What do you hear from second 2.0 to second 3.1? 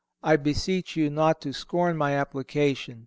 application.